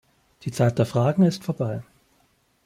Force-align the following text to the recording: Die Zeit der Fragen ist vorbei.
Die 0.41 0.51
Zeit 0.51 0.79
der 0.79 0.87
Fragen 0.87 1.21
ist 1.21 1.43
vorbei. 1.43 1.83